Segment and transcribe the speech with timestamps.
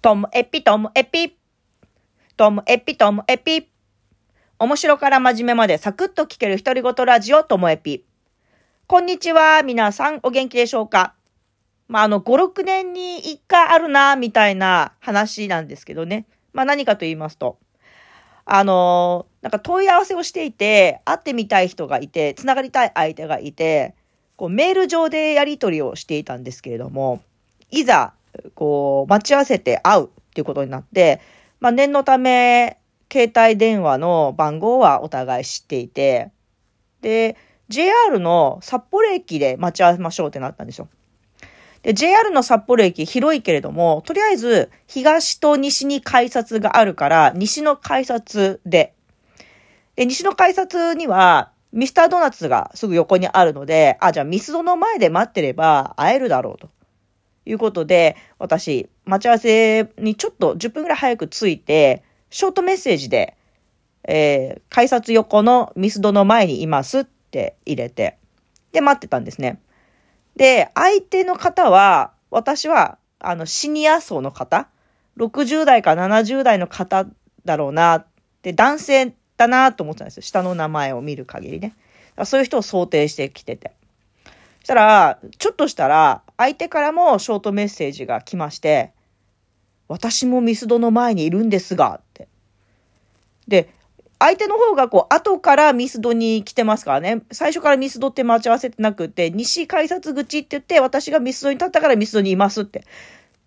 [0.00, 1.36] ともえぴともえぴ。
[2.36, 3.68] ともえぴともえぴ。
[4.60, 8.04] 面白から真面目までサクッと聞ける独り言ラジオともえぴ。
[8.86, 9.64] こんにちは。
[9.64, 11.14] 皆さんお元気でしょうか？
[11.88, 16.26] まあ、あの、5、6年に1回あるな、みたいな話なんですけどね。
[16.52, 17.58] まあ、何かと言いますと。
[18.44, 23.96] あのなんか問い合わせをしていて、会ってみたい人がいて、繋がりたい相手がいて、
[24.36, 27.20] こうメール上でやり取りをしていたんですけれども、
[27.70, 28.14] いざ、
[28.54, 31.20] こう、待ち合わせて会うっていうことになって、
[31.60, 32.78] まあ、念のため、
[33.10, 36.30] 携帯電話の番号はお互い知っていて、
[37.00, 37.36] で、
[37.68, 40.88] JR の札幌駅で待ち合わせましょうってなったんですよ。
[41.82, 48.94] で、JR の札幌駅広いけれども、とりあえず東と西に改札があるから、西の改札で。
[49.96, 56.70] で、西の改札にはミスタードーナツがすぐ横にあるので、あ、じゃあミスドの前で待ってれば会えるだろうと。
[57.48, 63.36] いうことで、私、待ち合わせにちょっと10分くらい早く着いて、ショートメッセージで、
[64.06, 68.18] えー、改札横のミスドの前にいますって入れて、
[68.72, 69.60] で、待ってたんですね。
[70.36, 74.68] で、相手の方は、私は、あの、シニア層の方
[75.16, 77.06] ?60 代か70代の方
[77.44, 78.06] だろうなっ
[78.42, 80.22] て、男性だなと思ってたんですよ。
[80.22, 81.74] 下の名前を見る限りね。
[82.24, 83.72] そういう人を想定してきてて。
[84.60, 88.92] そしたら、ちょっとしたら、相手からもショートメッセージが来まして、
[89.88, 92.28] 私もミスドの前にいるんですが、って。
[93.48, 93.74] で、
[94.20, 97.22] 相手の方がこう、後からミスドに来てますからね。
[97.32, 102.84] 最初からミスドって待ち合わせてなくて、西改札口って言って、私がミスドに立ったからミスドにいますって。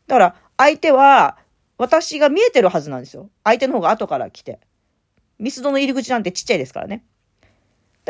[0.08, 1.38] だから、相手は、
[1.78, 3.30] 私が見えてるはずなんですよ。
[3.44, 4.60] 相手の方が後から来て。
[5.40, 7.04] ミスドの入り口なんてちっちゃいですからね。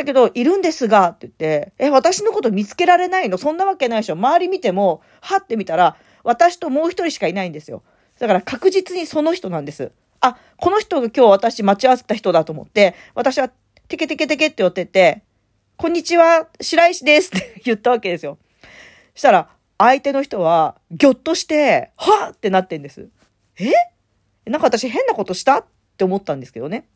[0.02, 3.38] だけど、いるんですが、って言って、え、私のこと見つけられないの？
[3.38, 4.14] そんなわけないでしょ。
[4.14, 7.84] 周り見ても、はって見たら、私ともう一人しかいないんですよ。
[8.20, 9.92] だから確実にその人なんです。
[10.20, 13.50] あ、この人が今日私待ち合わせた人だと思って、私は
[13.88, 15.24] テケテケテケって寄ってって、
[15.78, 18.38] こんにちは、白石ですって 言ったわけですよ。
[19.16, 23.10] したら、相手の人は、ぎょっとして、はぁってなってんです。
[23.60, 23.72] え？
[24.46, 25.60] なんか私変なことした？
[25.60, 25.66] っ
[25.98, 26.88] て思ったんですけどね。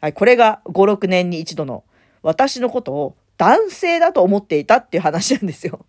[0.00, 1.84] はい、これが5、6年に一度の、
[2.22, 5.84] 私のことを男性だと思っていたっていう話なんですよ。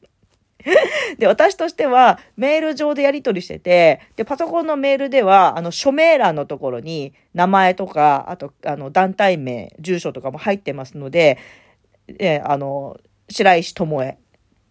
[1.17, 11.37] で、私としては、メール上でやり取りしてて、で、パソコンのメールでは、あの、署名欄のところに、名前とか、あと、あの、団体名、住所とかも入ってますので、
[12.19, 12.97] え、あの、
[13.29, 14.17] 白石智恵。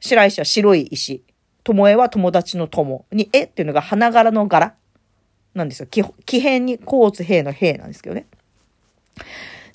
[0.00, 1.24] 白石は白い石。
[1.64, 4.74] 智恵は友達の友に、えっていうのが花柄の柄
[5.54, 5.86] なんですよ。
[5.86, 8.26] 木変に、甲乙兵の兵なんですけどね。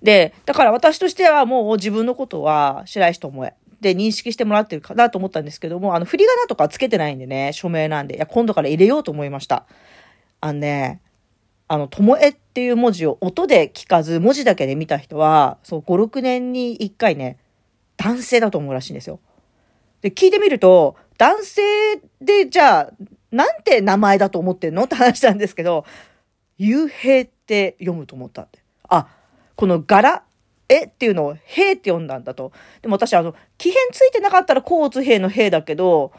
[0.02, 3.54] で、だから私としてはもう自分のことは白石智恵。
[3.82, 9.66] で認識してもらってるかなと思ったんですけども、あの、振り仮名とかつけてないんでね、署名なんで、いや、今度から入れようと思いました。
[10.42, 11.02] あのね、
[11.68, 17.38] あの、ともえっていう文字を音で聞かず、文字だけで見た人は、そう、5、6年に1回ね、
[17.98, 19.20] 男性だと思うらしいんですよ。
[20.02, 21.62] で、聞いてみると、男性
[22.22, 22.92] で、じゃあ、
[23.32, 24.86] なんて名前だと思ってんの？
[24.86, 25.86] って話なんですけど、
[26.58, 28.60] 幽閉って読むと思ったって。
[28.88, 29.08] あ、
[29.56, 30.24] この柄、
[30.68, 32.52] えっていうのを、兵って読んだんだと。
[32.82, 36.12] でも私、あの、気変ついてなかったら甲乙兵の兵だけど、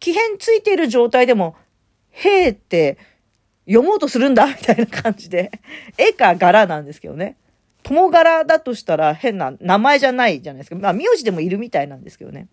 [0.00, 1.54] 気変ついている状態でも、
[2.10, 2.98] 兵って
[3.66, 5.50] 読もうとするんだみたいな感じで、
[5.96, 7.36] 絵か柄なんですけどね。
[7.82, 10.76] 友柄だとしたら変な名前じゃないじゃないですか。
[10.76, 12.48] まあ、名字でもいるみたいなんですけどね。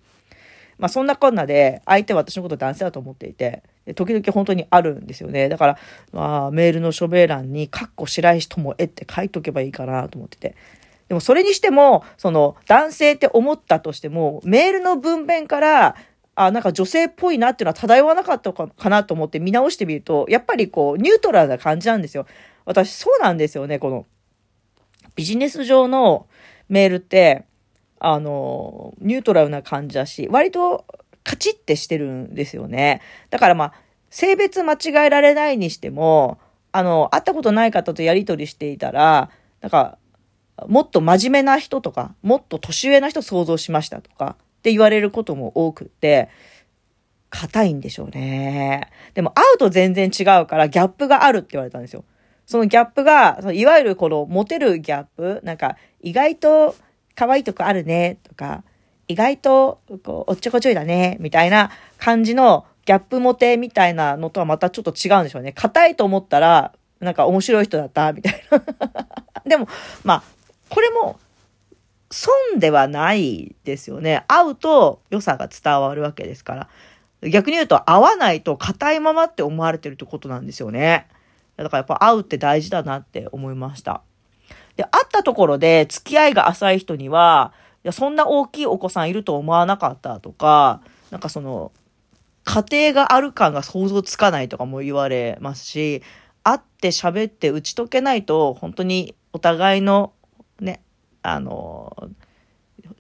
[0.77, 3.63] まあ、そんなこんなで、相手は私のこと男性だと思っていて、
[3.95, 5.49] 時々本当にあるんですよね。
[5.49, 5.77] だから、
[6.11, 10.55] まあ、メールの署名欄に、かっこ白石友絵って書いとけばいいかなと思ってて。
[11.07, 15.95] でもそれにしても、その男性って思ったとしても、メールの文面から、
[16.35, 22.27] あ、なんか女性っぽいなっていうのは漂わなかったかなと思って見直してみると、やっぱりこう、ニュートラルな感じなんですよ。
[22.65, 24.05] 私、そうなんですよね、この、
[25.15, 26.27] ビジネス上の
[26.69, 27.45] メールって、
[27.99, 30.85] あの、ニュートラルな感じだし、割と
[31.29, 33.01] カチッてしてるんですよね。
[33.29, 33.73] だからまあ、
[34.09, 36.39] 性別間違えられないにしても、
[36.71, 39.29] あの、会ったことない方とやりとりしていたら、
[39.61, 39.99] なんか、
[40.67, 46.29] もっと真面目な人とか、もっと年上な人想像しましたとかって言われることも多くって、
[47.29, 48.89] 硬いんでしょうね。
[49.13, 52.05] でも会うと全然違うからギャップがあるって言われたんですよ。
[52.47, 56.75] そのギャップが、そのいわゆるこのモテるギャップ、なんか意外と
[57.13, 58.63] 可愛いとこあるねとか、
[59.09, 65.51] 意外とこうおっちょこちょいだねみたいな感じのギャップモテみたいなのとはまたちょっと違うんでしょうね。
[65.51, 68.63] 硬いと思ったら、なんか面白い人だったみたいな。
[69.45, 69.67] でも、
[70.03, 70.23] まあ、
[70.69, 71.19] これも
[72.11, 74.23] 損ではないですよね。
[74.27, 76.55] 会うと良さが伝わるわけですか
[77.21, 77.29] ら。
[77.29, 81.07] 逆に言うと会わないと硬いままって思われてるってことなんですよね。
[81.57, 84.01] だからやっぱ会うって大事だなって思いました。
[84.77, 87.53] で、会ったところで付き合いが浅い人には、
[87.83, 90.81] いや、そんな大きいお子さんいると思わなかったとか、
[91.11, 91.71] なんかその、
[92.43, 96.01] 家庭がある感が想像つかないとかも言われますし、
[96.43, 100.13] 会って喋って打ち解けないと、本当にお互いの
[100.59, 100.81] ね、
[101.21, 102.09] あの、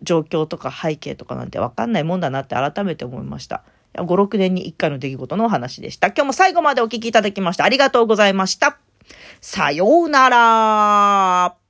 [0.01, 3.63] 状況とか背景とかなんてわかんないもんだなって改めて思いました。
[3.95, 6.07] 5、6年に1回の出来事のお話でした。
[6.07, 8.77] 今日も最後までお聞きいただきましてありがとうございました。
[9.41, 11.68] さようなら。